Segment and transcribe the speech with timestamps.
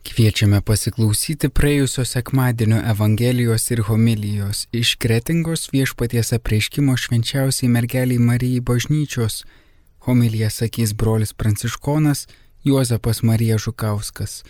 [0.00, 9.42] Kviečiame pasiklausyti praėjusio sekmadienio Evangelijos ir homilijos iš Kretingos viešpaties apreiškimo švenčiausiai mergeliai Marijai bažnyčios.
[10.06, 12.26] Homiliją sakys brolis Pranciškonas
[12.64, 14.42] Juozapas Marija Žukauskas.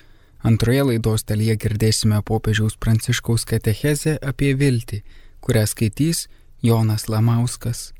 [0.43, 5.03] Antroje laidos dalyje girdėsime popiežiaus Pranciškaus katechezę apie viltį,
[5.43, 6.29] kurią skaitys
[6.63, 7.91] Jonas Lamauskas.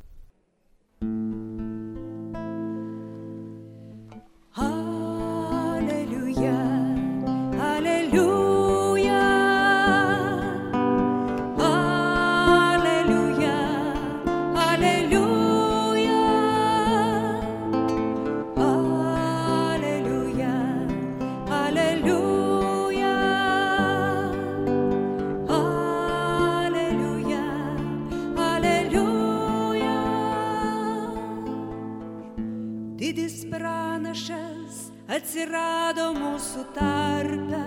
[35.07, 37.61] Atsirado mūsų tarpe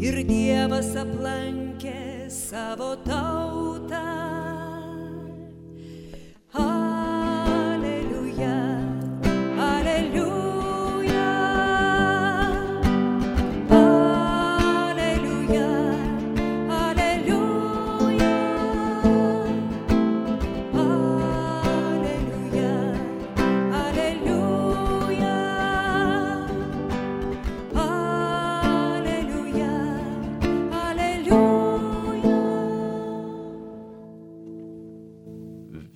[0.00, 3.75] ir Dievas aplankė savo tautą.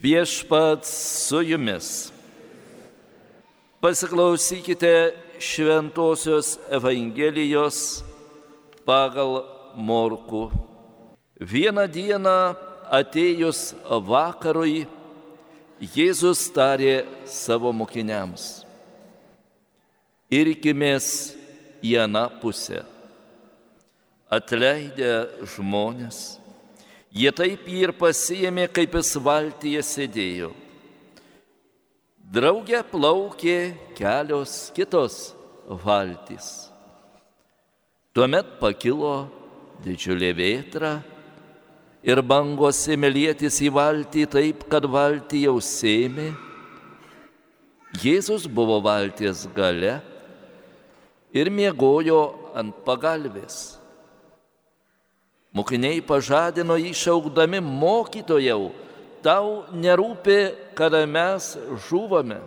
[0.01, 0.89] Viešpats
[1.29, 2.13] su jumis.
[3.81, 8.01] Pasiklausykite Šventojios Evangelijos
[8.85, 9.45] pagal
[9.77, 10.49] Morku.
[11.37, 12.57] Vieną dieną
[12.89, 14.89] atėjus vakarui,
[15.81, 18.65] Jėzus tarė savo mokiniams.
[20.33, 21.37] Irkimės
[21.85, 22.87] į aną pusę.
[24.33, 26.40] Atleidę žmonės
[27.11, 30.53] Jie taip jį ir pasiėmė, kaip jis valtyje sėdėjo.
[32.31, 35.33] Drauge plaukė kelios kitos
[35.67, 36.71] valtys.
[38.15, 39.27] Tuomet pakilo
[39.83, 40.93] didžiulė vėtra
[42.07, 46.31] ir bangos ėmė lėtis į valtį taip, kad valtį jau sėmė.
[47.99, 49.99] Jėzus buvo valties gale
[51.35, 52.23] ir miegojo
[52.55, 53.80] ant pagalbės.
[55.57, 58.71] Mokiniai pažadino jį šaukdami mokytojau,
[59.25, 60.39] tau nerūpi,
[60.79, 61.57] kada mes
[61.89, 62.39] žuvame.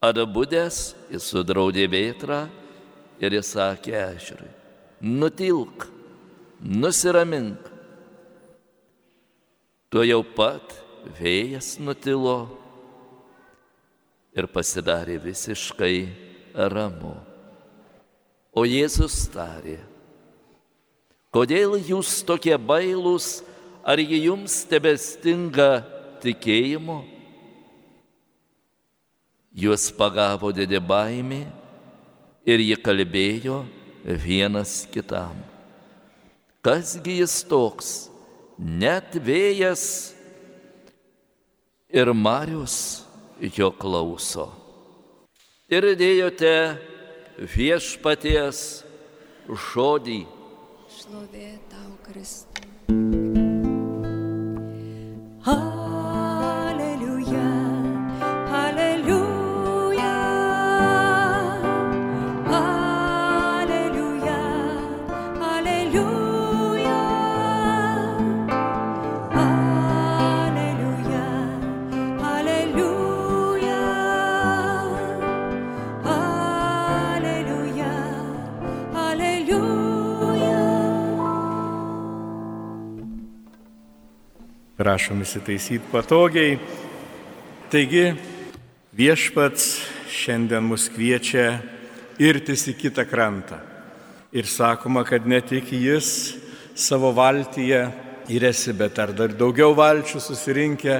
[0.00, 0.78] Atbudęs
[1.12, 2.46] jis sudraudė vėtrą
[3.20, 4.48] ir jis sakė ežerui,
[5.04, 5.84] nutilk,
[6.64, 7.68] nusiramink.
[9.92, 10.72] Tuo jau pat
[11.20, 12.38] vėjas nutilo
[14.32, 15.96] ir pasidarė visiškai
[16.72, 17.12] ramu.
[18.56, 19.76] O Jėzus tarė,
[21.30, 23.44] Kodėl jūs tokie bailūs,
[23.86, 25.84] ar jie jums tebestinga
[26.24, 27.04] tikėjimo?
[29.54, 31.44] Juos pagavo didė baimė
[32.46, 33.60] ir jie kalbėjo
[34.02, 35.38] vienas kitam.
[36.66, 37.92] Kasgi jis toks,
[38.58, 39.84] net vėjas
[41.94, 43.06] ir Marius
[43.38, 44.50] jo klauso.
[45.70, 46.54] Ir dėjote
[47.54, 48.82] viešpaties
[49.70, 50.20] žodį
[51.00, 53.29] šlovė tau, Kristus.
[85.00, 86.58] Prašom įsitaisyti patogiai.
[87.72, 88.02] Taigi
[88.92, 89.78] viešpats
[90.12, 91.54] šiandien mus kviečia
[92.20, 93.56] irtis į kitą krantą.
[94.36, 96.34] Ir sakoma, kad ne tik jis
[96.76, 97.80] savo valtyje
[98.28, 100.98] įresi, bet ar dar daugiau valčių susirinkę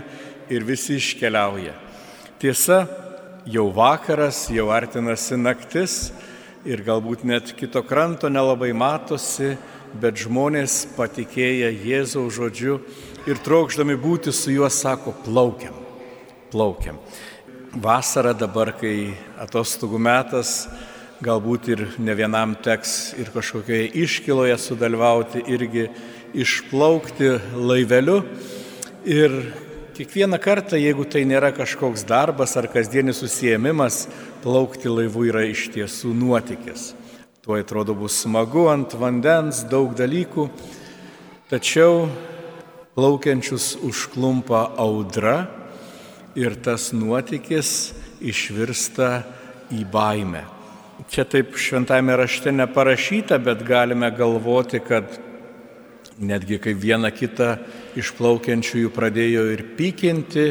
[0.49, 1.77] ir visi iškeliauja.
[2.41, 2.87] Tiesa,
[3.45, 5.99] jau vakaras, jau artinasi naktis
[6.65, 9.59] ir galbūt net kito kranto nelabai matosi,
[9.93, 12.81] bet žmonės patikėję Jėzaus žodžiu
[13.29, 15.75] ir trokšdami būti su juo sako, plaukiam,
[16.53, 17.01] plaukiam.
[17.71, 20.65] Vasara dabar, kai atostogų metas,
[21.23, 25.91] galbūt ir ne vienam teks ir kažkokioje iškiloje sudalyvauti, irgi
[26.35, 28.23] išplaukti laiveliu
[29.05, 29.37] ir
[29.99, 34.07] kiekvieną kartą, jeigu tai nėra kažkoks darbas ar kasdienis susijėmimas,
[34.41, 36.95] plaukti laivu yra iš tiesų nuotykis.
[37.45, 40.49] Tuo atrodo bus smagu ant vandens, daug dalykų,
[41.53, 42.09] tačiau
[42.95, 45.47] plaukiančius užklumpa audra
[46.35, 49.11] ir tas nuotykis išvirsta
[49.75, 50.45] į baimę.
[51.11, 55.09] Čia taip šventame rašte neparašyta, bet galime galvoti, kad
[56.21, 57.57] netgi kai viena kita
[57.99, 60.47] išplaukiančiųjų pradėjo ir pykinti,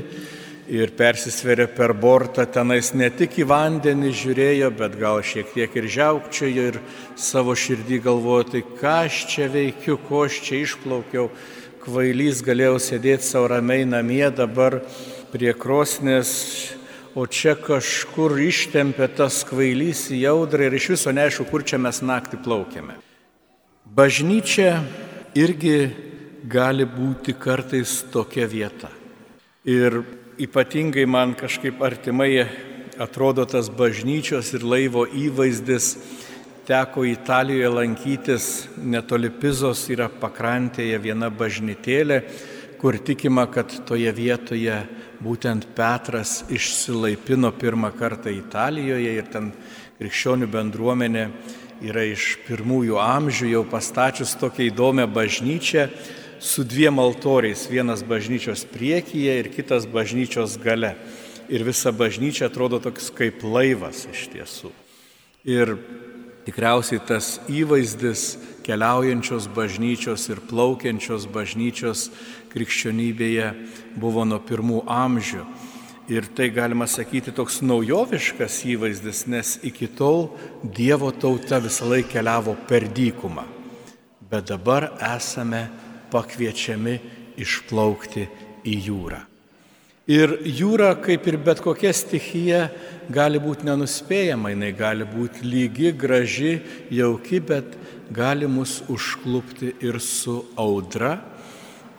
[0.69, 5.87] ir persisveria per bortą, tenais ne tik į vandenį žiūrėjo, bet gal šiek tiek ir
[5.89, 6.77] žiaukčiojo ir
[7.17, 11.29] savo širdį galvojo, tai ką aš čia veikiu, ko aš čia išplaukiau,
[11.83, 14.81] kvailys galėjau sėdėti savo ramiai namie dabar
[15.31, 16.33] prie krosnės
[17.15, 22.01] o čia kažkur ištempė tas kvailys į jaudrą ir iš viso neaišku, kur čia mes
[22.05, 22.97] naktį plaukėme.
[23.89, 24.83] Bažnyčia
[25.37, 25.89] irgi
[26.49, 28.91] gali būti kartais tokia vieta.
[29.65, 30.03] Ir
[30.39, 32.45] ypatingai man kažkaip artimai
[32.99, 35.97] atrodo tas bažnyčios ir laivo įvaizdis.
[36.69, 38.43] Teko Italijoje lankytis,
[38.77, 42.19] netoli Pizos yra pakrantėje viena bažnytėlė,
[42.77, 44.75] kur tikima, kad toje vietoje
[45.17, 49.47] būtent Petras išsilaipino pirmą kartą Italijoje ir ten
[49.97, 51.23] krikščionių bendruomenė
[51.89, 55.87] yra iš pirmųjų amžių jau pastačius tokią įdomią bažnyčią
[56.37, 60.93] su dviem altoriais, vienas bažnyčios priekyje ir kitas bažnyčios gale.
[61.49, 64.69] Ir visa bažnyčia atrodo toks kaip laivas iš tiesų.
[65.49, 65.73] Ir
[66.49, 68.33] tikriausiai tas įvaizdis
[68.65, 72.07] keliaujančios bažnyčios ir plaukiančios bažnyčios
[72.49, 73.51] krikščionybėje
[74.01, 75.45] buvo nuo pirmų amžių.
[76.09, 80.31] Ir tai galima sakyti toks naujoviškas įvaizdis, nes iki tol
[80.63, 83.45] Dievo tauta visą laiką keliavo per dykumą.
[84.29, 85.67] Bet dabar esame
[86.09, 86.97] pakviečiami
[87.37, 88.25] išplaukti
[88.65, 89.28] į jūrą.
[90.09, 92.63] Ir jūra, kaip ir bet kokia stichija,
[93.13, 96.55] gali būti nenuspėjama, jinai gali būti lygi, graži,
[96.89, 97.75] jauki, bet
[98.09, 101.19] gali mus užklupti ir su audra.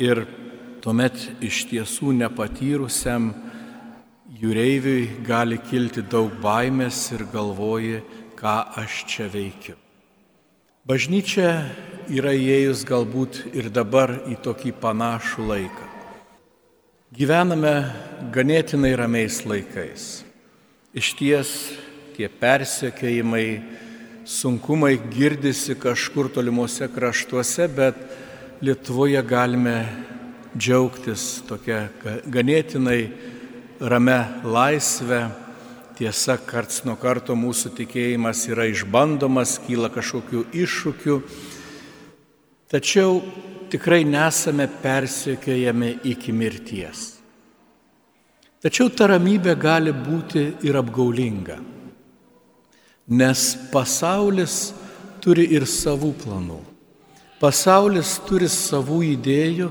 [0.02, 0.24] Ir
[0.82, 3.30] tuomet iš tiesų nepatyrusiam
[4.40, 8.00] jūreiviui gali kilti daug baimės ir galvoji,
[8.34, 9.76] ką aš čia veikiu.
[10.88, 11.52] Bažnyčia
[12.10, 15.89] yra įėjus galbūt ir dabar į tokį panašų laiką.
[17.10, 17.90] Gyvename
[18.30, 20.02] ganėtinai ramiais laikais.
[20.94, 21.48] Iš ties
[22.14, 23.46] tie persiekėjimai,
[24.22, 27.98] sunkumai girdisi kažkur tolimuose kraštuose, bet
[28.62, 29.74] Lietuvoje galime
[30.54, 31.88] džiaugtis tokia
[32.30, 33.00] ganėtinai
[33.82, 35.24] rame laisvė.
[35.98, 41.22] Tiesa, karts nuo karto mūsų tikėjimas yra išbandomas, kyla kažkokių iššūkių,
[42.70, 43.18] tačiau
[43.70, 47.20] tikrai nesame persekiojami iki mirties.
[48.60, 51.56] Tačiau ta ramybė gali būti ir apgaulinga,
[53.08, 54.74] nes pasaulis
[55.24, 56.58] turi ir savų planų.
[57.40, 59.70] Pasaulis turi savų idėjų,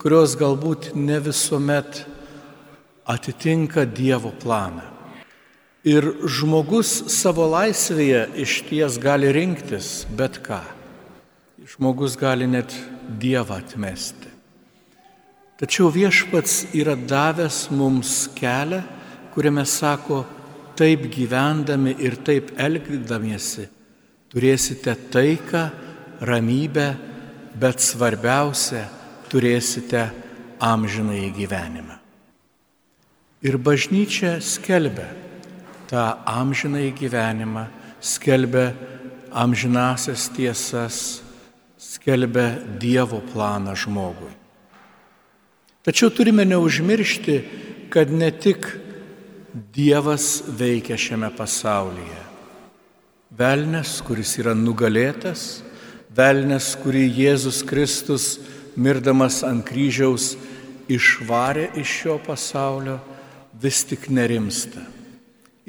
[0.00, 2.06] kurios galbūt ne visuomet
[3.04, 4.86] atitinka Dievo planą.
[5.84, 10.62] Ir žmogus savo laisvėje iš ties gali rinktis bet ką.
[11.68, 12.72] Žmogus gali net
[13.10, 14.30] Dievą atmesti.
[15.60, 18.80] Tačiau viešpats yra davęs mums kelią,
[19.34, 20.22] kuriame sako,
[20.78, 23.68] taip gyvendami ir taip elgdamiesi
[24.30, 25.64] turėsite taiką,
[26.22, 26.88] ramybę,
[27.60, 28.84] bet svarbiausia,
[29.30, 30.06] turėsite
[30.62, 31.96] amžinai gyvenimą.
[33.40, 35.08] Ir bažnyčia skelbia
[35.90, 37.66] tą amžinai gyvenimą,
[38.00, 38.70] skelbia
[39.32, 41.22] amžinasias tiesas,
[41.80, 44.34] skelbia Dievo planą žmogui.
[45.80, 47.36] Tačiau turime neužmiršti,
[47.88, 48.68] kad ne tik
[49.72, 52.20] Dievas veikia šiame pasaulyje.
[53.34, 55.62] Velnes, kuris yra nugalėtas,
[56.14, 58.26] velnes, kurį Jėzus Kristus
[58.76, 60.34] mirdamas ant kryžiaus
[60.90, 63.00] išvarė iš šio pasaulio,
[63.60, 64.84] vis tik nerimsta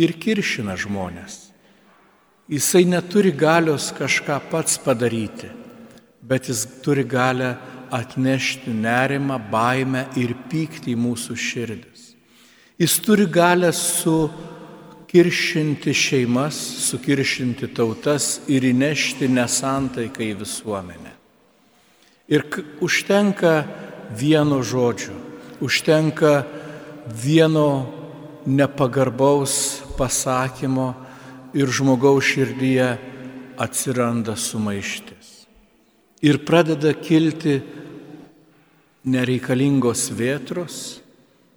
[0.01, 1.47] ir kiršina žmonės.
[2.51, 5.49] Jisai neturi galios kažką pats padaryti,
[6.21, 7.57] bet jis turi galę
[7.91, 12.15] atnešti nerimą, baimę ir pyktį į mūsų širdis.
[12.79, 14.33] Jis turi galę sukiršinti
[15.93, 16.55] šeimas,
[16.87, 21.11] sukiršinti tautas ir įnešti nesantaiką į visuomenę.
[22.31, 22.41] Ir
[22.81, 23.65] užtenka
[24.15, 25.13] vieno žodžio,
[25.59, 26.45] užtenka
[27.05, 27.91] vieno
[28.45, 30.95] nepagarbaus pasakymo
[31.53, 32.97] ir žmogaus širdyje
[33.59, 35.10] atsiranda sumaištis.
[36.21, 37.59] Ir pradeda kilti
[39.09, 41.01] nereikalingos vėtros,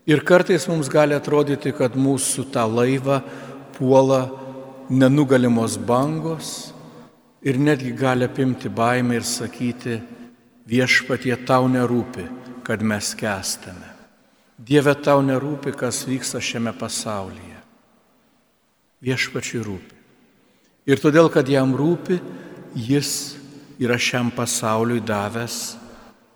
[0.04, 3.22] Ir kartais mums gali atrodyti, kad mūsų tą laivą
[3.72, 4.26] puola
[4.92, 6.50] nenugalimos bangos
[7.40, 9.96] ir netgi gali apimti baimę ir sakyti,
[10.68, 12.26] viešpatie tau nerūpi,
[12.68, 13.88] kad mes kestame.
[14.60, 17.56] Dieve tau nerūpi, kas vyksta šiame pasaulyje.
[19.04, 19.96] Viešpačiui rūpi.
[20.84, 22.20] Ir todėl, kad jam rūpi,
[22.76, 23.38] jis
[23.78, 25.76] yra šiam pasauliui davęs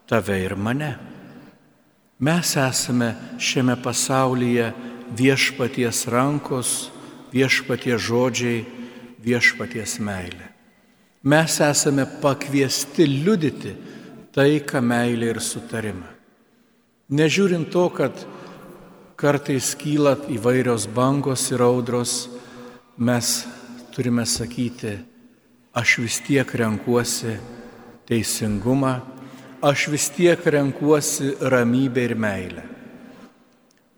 [0.09, 0.97] tave ir mane.
[2.19, 4.73] Mes esame šiame pasaulyje
[5.17, 6.91] viešpaties rankos,
[7.33, 8.65] viešpaties žodžiai,
[9.23, 10.49] viešpaties meilė.
[11.29, 13.75] Mes esame pakviesti liudyti
[14.35, 16.09] taiką, meilę ir sutarimą.
[17.09, 18.15] Nežiūrint to, kad
[19.19, 22.29] kartais kyla įvairios bangos ir audros,
[22.99, 23.47] mes
[23.95, 24.99] turime sakyti,
[25.75, 27.37] aš vis tiek renkuosi
[28.09, 28.99] teisingumą,
[29.63, 32.65] aš vis tiek renkuosi ramybę ir meilę.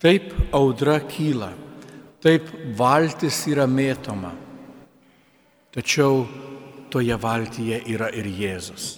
[0.01, 1.53] Taip audra kyla,
[2.25, 4.33] taip valtis yra mėtoma,
[5.75, 6.25] tačiau
[6.91, 8.97] toje valtyje yra ir Jėzus.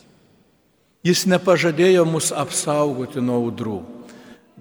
[1.02, 3.80] Jis nepažadėjo mus apsaugoti nuo audrų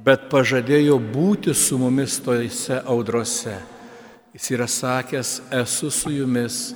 [0.06, 3.58] bet pažadėjo būti su mumis tojose audrose.
[4.34, 6.72] Jis yra sakęs, esu su jumis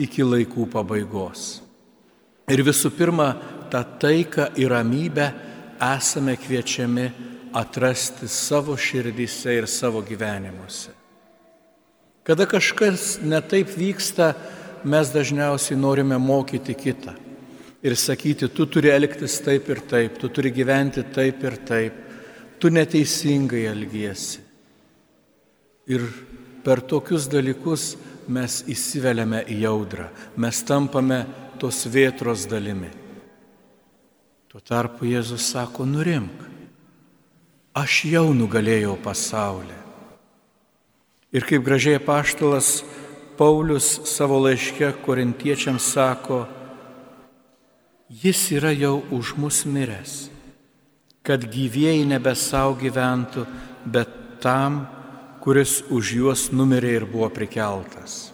[0.00, 1.60] iki laikų pabaigos.
[2.50, 3.34] Ir visų pirma,
[3.70, 5.28] tą taiką ir ramybę
[5.80, 7.06] esame kviečiami
[7.54, 10.94] atrasti savo širdyse ir savo gyvenimuose.
[12.26, 14.34] Kada kažkas netaip vyksta,
[14.84, 17.14] mes dažniausiai norime mokyti kitą
[17.82, 22.06] ir sakyti, tu turi elgtis taip ir taip, tu turi gyventi taip ir taip
[22.60, 24.42] tu neteisingai elgiesi.
[25.88, 26.04] Ir
[26.64, 27.94] per tokius dalykus
[28.30, 30.08] mes įsiveliame į jaudrą,
[30.40, 31.24] mes tampame
[31.60, 32.90] tos vėtros dalimi.
[34.50, 36.46] Tuo tarpu Jėzus sako, nurimk,
[37.76, 39.78] aš jau nugalėjau pasaulį.
[41.30, 42.80] Ir kaip gražiai paštalas
[43.38, 46.42] Paulius savo laiške korintiečiams sako,
[48.10, 50.30] jis yra jau už mus miręs
[51.22, 53.44] kad gyvieji nebe savo gyventų,
[53.84, 54.10] bet
[54.40, 54.82] tam,
[55.40, 58.30] kuris už juos numirė ir buvo prikeltas.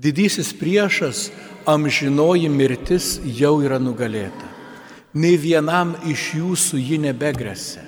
[0.00, 1.28] Didysis priešas,
[1.68, 4.48] amžinoji mirtis jau yra nugalėta.
[5.12, 7.82] Nei vienam iš jūsų ji nebegresia.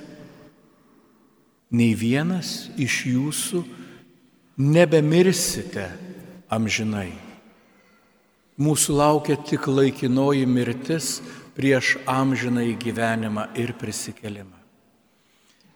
[1.72, 3.62] Nei vienas iš jūsų
[4.60, 5.86] nebemirsite
[6.52, 7.14] amžinai.
[8.60, 11.22] Mūsų laukia tik laikinoji mirtis,
[11.56, 14.58] prieš amžiną į gyvenimą ir prisikelimą.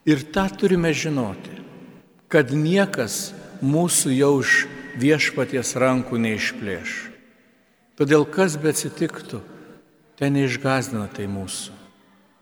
[0.07, 1.66] Ir tą turime žinoti,
[2.33, 4.65] kad niekas mūsų jau iš
[4.99, 6.95] viešpaties rankų neišplėš.
[7.97, 9.41] Todėl kas be atsitiktų,
[10.21, 11.73] ten neišgazdina tai mūsų,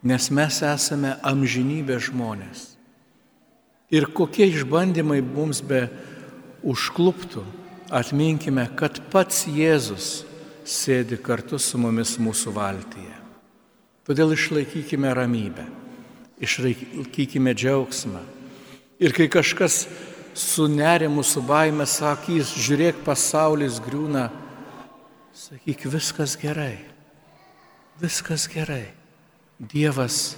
[0.06, 2.72] nes mes esame amžinybė žmonės.
[3.94, 5.86] Ir kokie išbandymai mums be
[6.66, 7.44] užkluptų,
[7.94, 10.24] atminkime, kad pats Jėzus
[10.64, 13.18] sėdi kartu su mumis mūsų valtyje.
[14.04, 15.66] Todėl išlaikykime ramybę,
[16.42, 18.24] išlaikykime džiaugsmą.
[19.02, 19.86] Ir kai kažkas
[20.34, 24.28] su nerimu, su baime sakys, žiūrėk, pasaulis griūna,
[25.34, 26.78] sakyk, viskas gerai,
[28.02, 28.86] viskas gerai.
[29.58, 30.34] Dievas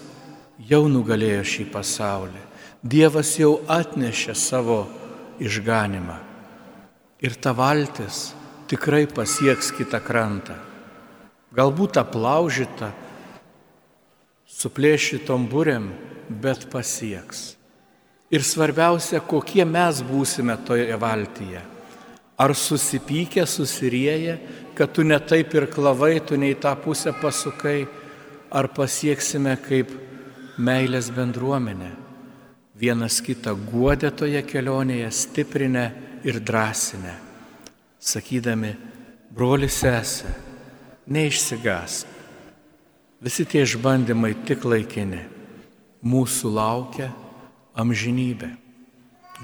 [0.60, 2.42] jau nugalėjo šį pasaulį,
[2.86, 4.84] Dievas jau atnešė savo
[5.42, 6.20] išganimą.
[7.24, 8.30] Ir ta valtis
[8.70, 10.54] tikrai pasieks kitą krantą.
[11.56, 12.92] Galbūt aplaužyta,
[14.46, 15.88] suplėšytom burėm,
[16.28, 17.56] bet pasieks.
[18.30, 21.62] Ir svarbiausia, kokie mes būsime toje valtyje.
[22.36, 24.38] Ar susipykę, susirieję,
[24.74, 27.86] kad tu netaip ir klavai, tu nei tą pusę pasukai,
[28.50, 29.94] ar pasieksime kaip
[30.58, 31.92] meilės bendruomenė.
[32.76, 35.86] Vienas kitą guodė toje kelionėje, stiprinę
[36.28, 37.14] ir drąsinę,
[38.00, 38.74] sakydami,
[39.32, 40.34] broli sesė,
[41.08, 42.16] neišsigask
[43.20, 45.22] Visi tie išbandymai tik laikini.
[46.06, 47.08] Mūsų laukia
[47.76, 48.54] amžinybė.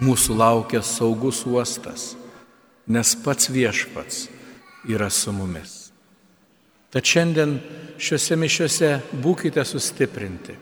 [0.03, 2.15] Mūsų laukia saugus uostas,
[2.89, 4.27] nes pats viešpats
[4.89, 5.93] yra su mumis.
[6.93, 7.59] Tad šiandien
[8.01, 8.91] šiuose mišiuose
[9.23, 10.57] būkite sustiprinti.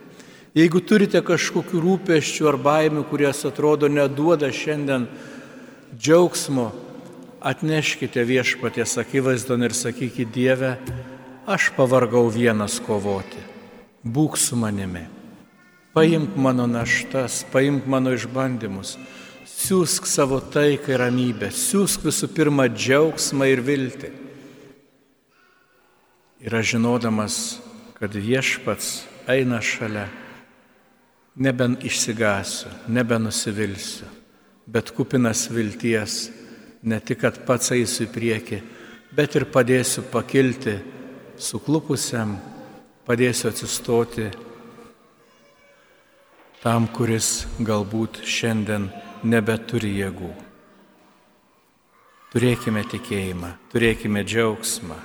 [0.55, 5.07] Jeigu turite kažkokių rūpeščių ar baimių, kurias atrodo neduoda šiandien
[5.95, 6.73] džiaugsmo,
[7.41, 10.75] atneškite viešpaties akivaizdon ir sakykite Dieve,
[11.47, 13.41] aš pavargau vienas kovoti,
[14.03, 15.07] būk su manimi.
[15.91, 18.93] Paimk mano naštas, paimk mano išbandymus,
[19.43, 24.11] siūsk savo taiką ir ramybę, siūsk visų pirma džiaugsmą ir viltį.
[26.47, 27.39] Ir aš žinodamas,
[27.99, 29.01] kad viešpats
[29.35, 30.05] eina šalia,
[31.35, 34.07] neben išsigasiu, nebenusivilsiu,
[34.71, 36.29] bet kupinas vilties,
[36.87, 38.61] ne tik, kad pats eisiu į priekį,
[39.11, 40.77] bet ir padėsiu pakilti
[41.35, 42.37] suklupusiam,
[43.11, 44.29] padėsiu atsistoti
[46.61, 48.90] tam, kuris galbūt šiandien
[49.25, 50.33] nebeturi jėgų.
[52.31, 54.99] Turėkime tikėjimą, turėkime džiaugsmą,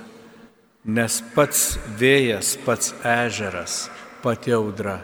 [0.86, 3.86] nes pats vėjas, pats ežeras,
[4.22, 5.00] pati audra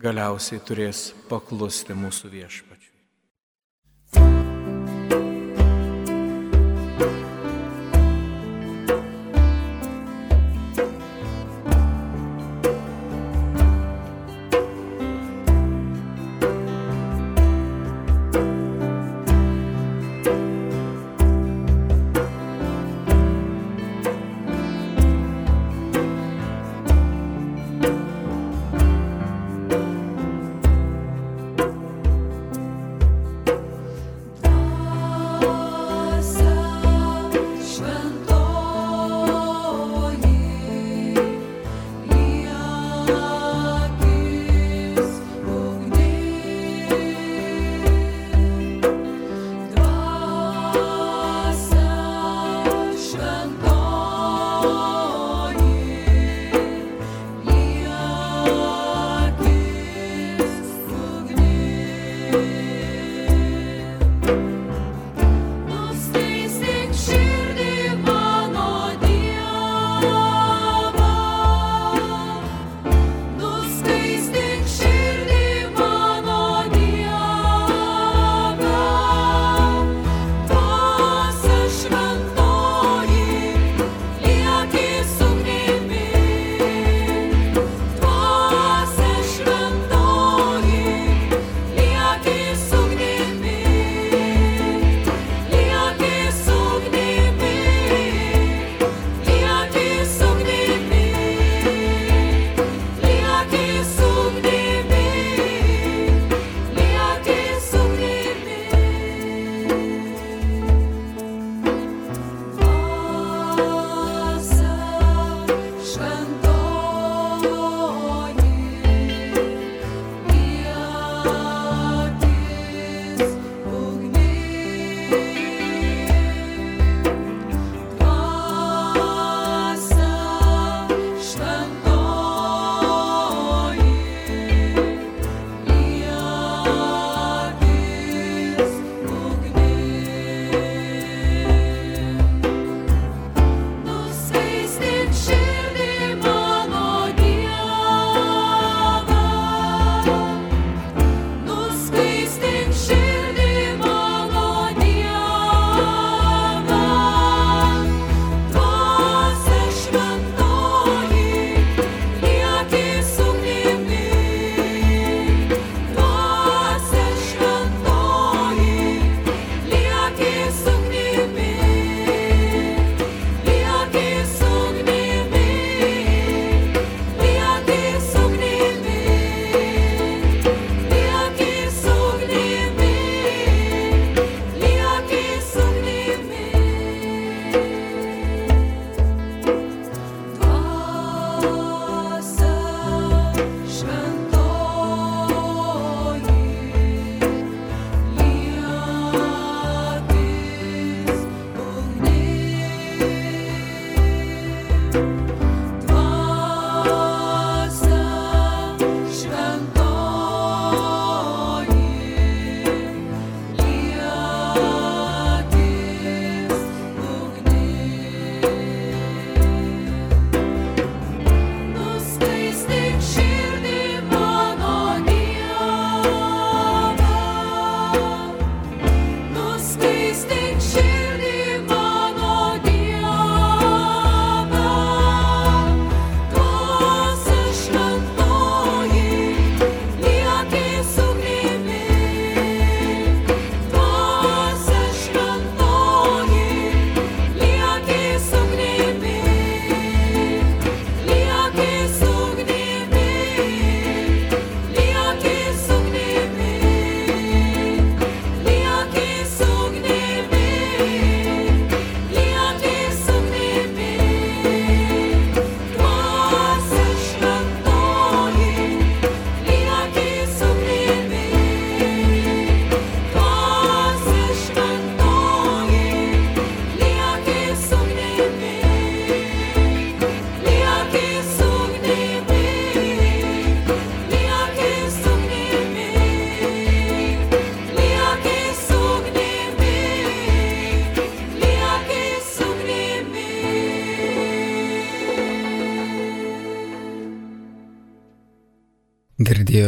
[0.00, 2.69] galiausiai turės paklusti mūsų viešpačiui.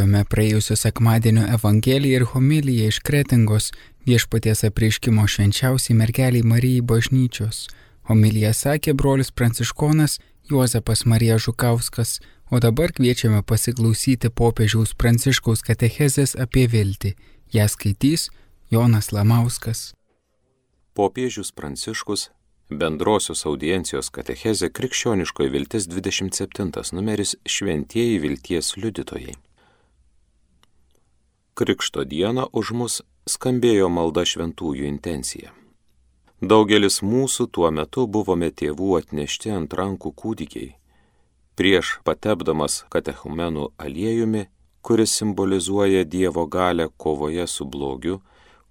[0.03, 3.69] Girdėjome praėjusio sekmadienio Evangeliją ir homiliją iš Kretingos
[4.03, 7.69] viešpaties apreiškimo švenčiausiai mergeliai Marijai bažnyčios.
[8.11, 10.19] Homiliją sakė brolis Pranciškonas
[10.51, 12.19] Juozapas Marija Žukauskas,
[12.51, 17.15] o dabar kviečiame pasiklausyti popiežiaus Pranciškaus katechezės apie viltį.
[17.55, 18.31] Ja skaitys
[18.75, 19.95] Jonas Lamauskas.
[20.99, 22.33] Popiežius Pranciškus
[22.75, 29.39] Bendrosios audiencijos katechezė Krikščioniškoji viltis 27 numeris Šventieji vilties liudytojai.
[31.55, 32.95] Krikšto dieną už mus
[33.29, 35.51] skambėjo malda šventųjų intencija.
[36.41, 40.71] Daugelis mūsų tuo metu buvome tėvų atnešti ant rankų kūdikiai.
[41.53, 44.47] Prieš patepdamas katechumenų aliejumi,
[44.81, 48.23] kuris simbolizuoja Dievo galę kovoje su blogiu,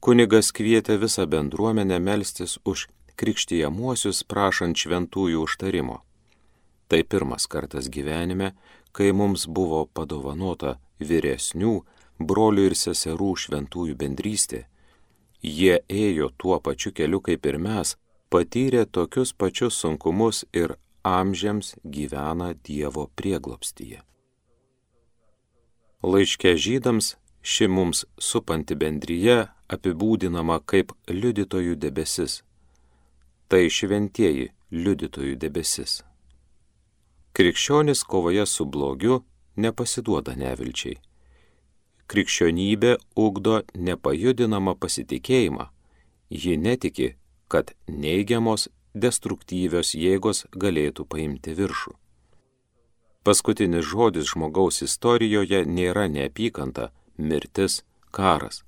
[0.01, 6.01] kunigas kvietė visą bendruomenę melstis už krikštijamuosius prašant šventųjų užtarimo.
[6.89, 8.55] Tai pirmas kartas gyvenime,
[8.91, 11.83] kai mums buvo padovanota vyresnių
[12.27, 14.65] brolių ir seserų šventųjų bendrystė.
[15.41, 17.95] Jie ėjo tuo pačiu keliu kaip ir mes,
[18.29, 24.03] patyrė tokius pačius sunkumus ir amžiams gyvena Dievo prieglopstyje.
[26.03, 32.41] Laiške žydams ši mums supanti bendryje apibūdinama kaip liudytojų debesis
[33.51, 35.97] tai šventieji liudytojų debesis.
[37.35, 39.17] Krikščionis kovoje su blogiu
[39.59, 40.95] nepasiduoda nevilčiai.
[42.11, 45.69] Krikščionybė ugdo nepajudinamą pasitikėjimą.
[46.29, 47.13] Ji netiki,
[47.47, 51.93] kad neigiamos, destruktyvios jėgos galėtų paimti viršų.
[53.23, 58.63] Paskutinis žodis žmogaus istorijoje nėra neapykanta, mirtis, karas.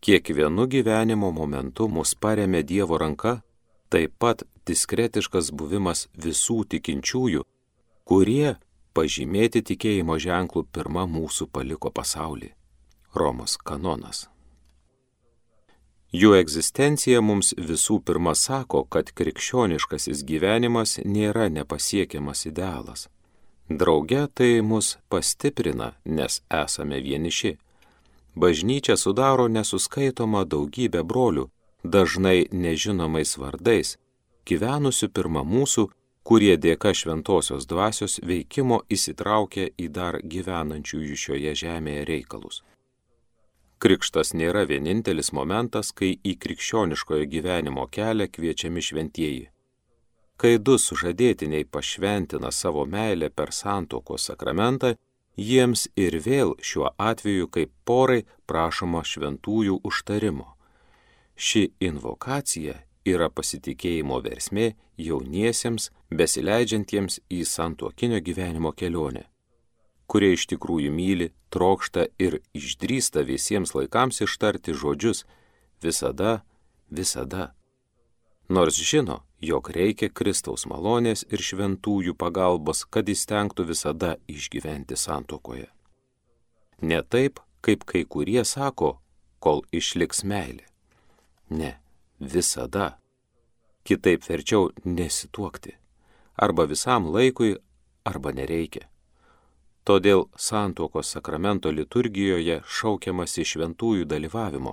[0.00, 3.40] Kiekvienu gyvenimo momentu mus paremė Dievo ranka
[3.88, 7.44] taip pat diskretiškas buvimas visų tikinčiųjų,
[8.04, 8.56] kurie
[8.96, 12.50] pažymėti tikėjimo ženklų pirmą mūsų paliko pasaulį-
[13.16, 14.26] Romos kanonas.
[16.16, 23.08] Jų egzistencija mums visų pirma sako, kad krikščioniškasis gyvenimas nėra nepasiekiamas idealas.
[23.68, 27.56] Drauge tai mus pastiprina, nes esame vieniši.
[28.36, 31.48] Bažnyčia sudaro nesuskaitoma daugybė brolių,
[31.82, 33.96] dažnai nežinomais vardais,
[34.46, 35.88] gyvenusių pirmą mūsų,
[36.22, 42.62] kurie dėka šventosios dvasios veikimo įsitraukė į dar gyvenančiųjų šioje žemėje reikalus.
[43.78, 49.44] Krikštas nėra vienintelis momentas, kai į krikščioniškojo gyvenimo kelią kviečiami šventieji.
[50.40, 54.94] Kai du sužadėtiniai pašventina savo meilę per santokos sakramentą,
[55.36, 60.48] jiems ir vėl šiuo atveju kaip porai prašoma šventųjų užtarimo.
[61.36, 69.26] Ši invokacija yra pasitikėjimo versmė jauniesiems, besileidžiantiems į santuokinio gyvenimo kelionę,
[70.06, 75.24] kurie iš tikrųjų myli, trokšta ir išdrįsta visiems laikams ištarti žodžius
[75.82, 76.42] visada,
[76.90, 77.52] visada.
[78.48, 85.66] Nors žino, jog reikia Kristaus malonės ir šventųjų pagalbos, kad įstengtų visada išgyventi santokoje.
[86.82, 89.00] Ne taip, kaip kai kurie sako,
[89.42, 90.66] kol išliks meilė.
[91.50, 91.76] Ne,
[92.20, 92.98] visada.
[93.86, 95.76] Kitaip verčiau nesituokti.
[96.36, 97.56] Arba visam laikui,
[98.04, 98.86] arba nereikia.
[99.86, 104.72] Todėl santuokos sakramento liturgijoje šaukiamasi šventųjų dalyvavimo.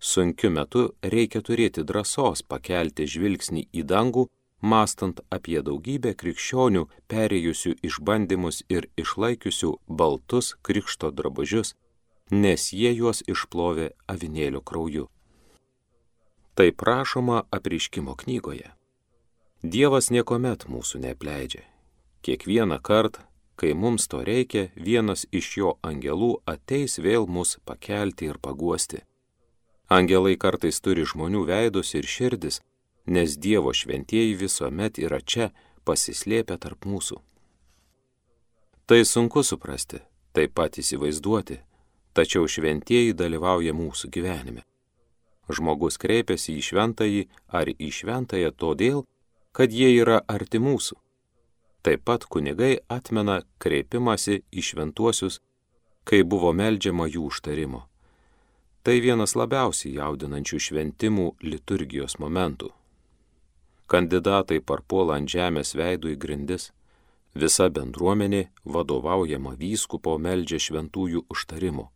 [0.00, 0.84] Sunkiu metu
[1.14, 4.24] reikia turėti drąsos pakelti žvilgsnį į dangų,
[4.64, 11.74] mastant apie daugybę krikščionių perėjusių išbandymus ir išlaikiusių baltus krikšto drabužius,
[12.30, 15.10] nes jie juos išplovė avinėlio krauju.
[16.56, 18.72] Tai prašoma apriškimo knygoje.
[19.60, 21.64] Dievas niekuomet mūsų neapleidžia.
[22.24, 23.20] Kiekvieną kartą,
[23.56, 29.02] kai mums to reikia, vienas iš jo angelų ateis vėl mus pakelti ir paguosti.
[29.88, 32.60] Angelai kartais turi žmonių veidus ir širdis,
[33.06, 35.52] nes Dievo šventieji visuomet yra čia,
[35.84, 37.20] pasislėpę tarp mūsų.
[38.86, 40.00] Tai sunku suprasti,
[40.32, 41.60] taip pat įsivaizduoti,
[42.16, 44.64] tačiau šventieji dalyvauja mūsų gyvenime.
[45.48, 49.04] Žmogus kreipiasi į šventąjį ar į šventąją todėl,
[49.52, 50.96] kad jie yra arti mūsų.
[51.84, 55.40] Taip pat kunigai atmena kreipimąsi į šventuosius,
[56.08, 57.82] kai buvo meldžiama jų užtarimo.
[58.84, 62.70] Tai vienas labiausiai jaudinančių šventimų liturgijos momentų.
[63.88, 66.70] Kandidatai parpuola ant žemės veidų į grindis,
[67.36, 71.90] visa bendruomenė vadovaujama vyskupo meldžia šventųjų užtarimo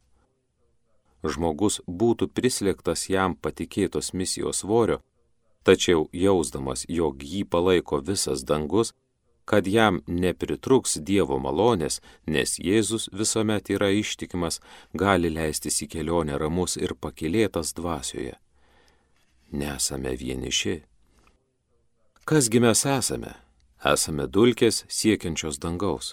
[1.25, 5.01] žmogus būtų prislėgtas jam patikėtos misijos svorio,
[5.65, 8.95] tačiau jausdamas, jog jį palaiko visas dangus,
[9.49, 14.61] kad jam nepritruks Dievo malonės, nes Jėzus visuomet yra ištikimas,
[14.93, 18.35] gali leistis į kelionę ramus ir pakilėtas dvasioje.
[19.53, 20.75] Nesame vieniši.
[22.29, 23.33] Kasgi mes esame?
[23.95, 26.13] Esame dulkės siekiančios dangaus.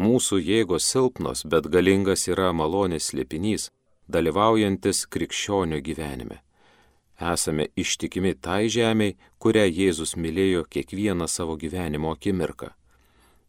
[0.00, 3.68] Mūsų jėgos silpnos, bet galingas yra malonės slėpinys,
[4.08, 6.40] dalyvaujantis krikščionio gyvenime
[7.32, 12.72] esame ištikimi tai žemiai, kurią Jėzus mylėjo kiekvieną savo gyvenimo akimirką.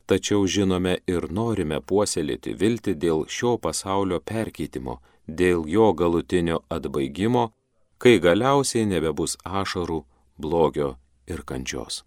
[0.06, 7.52] Tačiau žinome ir norime puoselėti viltį dėl šio pasaulio perkeitimo, dėl jo galutinio atbaigimo,
[7.98, 10.02] kai galiausiai nebebus ašarų,
[10.38, 12.04] blogio ir kančios.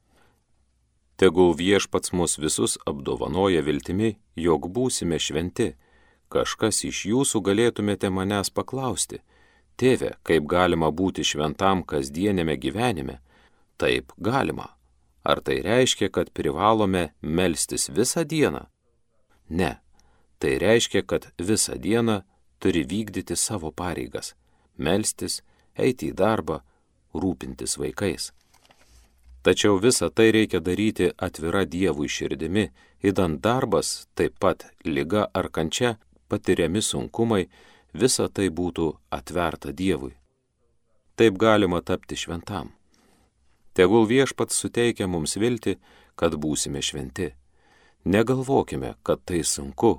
[1.17, 5.73] Tegul viešpats mus visus apdovanoja viltimi, jog būsime šventi.
[6.29, 9.23] Kažkas iš jūsų galėtumėte manęs paklausti,
[9.77, 13.19] Tėve, kaip galima būti šventam kasdienėme gyvenime?
[13.77, 14.71] Taip, galima.
[15.27, 18.65] Ar tai reiškia, kad privalome melstis visą dieną?
[19.49, 19.77] Ne.
[20.39, 22.23] Tai reiškia, kad visą dieną
[22.61, 24.35] turi vykdyti savo pareigas-
[24.87, 25.43] melstis,
[25.77, 26.61] eiti į darbą,
[27.15, 28.33] rūpintis vaikais.
[29.43, 32.71] Tačiau visą tai reikia daryti atvira Dievui širdimi,
[33.03, 37.49] įdant darbas, taip pat lyga ar kančia, patiriami sunkumai,
[37.97, 40.15] visa tai būtų atverta Dievui.
[41.17, 42.73] Taip galima tapti šventam.
[43.77, 45.77] Tegul viešpats suteikia mums vilti,
[46.17, 47.33] kad būsime šventi.
[48.05, 49.99] Negalvokime, kad tai sunku,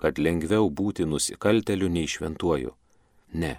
[0.00, 2.72] kad lengviau būti nusikalteliu nei šventuoju.
[3.34, 3.54] Ne.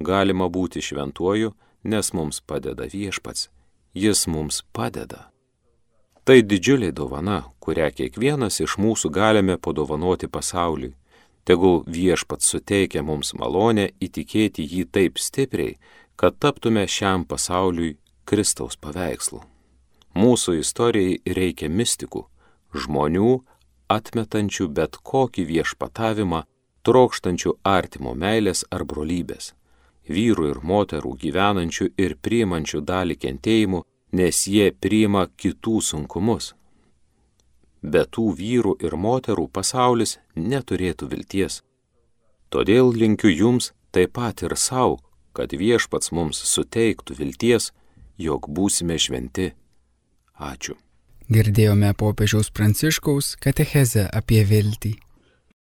[0.00, 3.48] Galima būti šventuoju, nes mums padeda viešpats.
[3.94, 5.30] Jis mums padeda.
[6.24, 10.97] Tai didžiulė dovana, kurią kiekvienas iš mūsų galime padovanoti pasauliui
[11.48, 15.78] Tegul viešpats suteikia mums malonę įtikėti jį taip stipriai,
[16.20, 17.94] kad taptume šiam pasauliui
[18.28, 19.40] Kristaus paveikslu.
[20.12, 22.26] Mūsų istorijai reikia mistikų,
[22.76, 23.30] žmonių,
[23.88, 26.42] atmetančių bet kokį viešpatavimą,
[26.84, 29.54] trokštančių artimo meilės ar brolybės,
[30.04, 33.82] vyrų ir moterų gyvenančių ir priimančių dalį kentėjimų,
[34.20, 36.52] nes jie priima kitų sunkumus
[37.82, 41.62] be tų vyrų ir moterų pasaulis neturėtų vilties.
[42.48, 44.98] Todėl linkiu jums taip pat ir savo,
[45.32, 47.72] kad viešpats mums suteiktų vilties,
[48.18, 49.52] jog būsime šventi.
[50.38, 50.74] Ačiū.
[51.28, 54.94] Girdėjome popiežiaus pranciškaus katechezę apie viltį.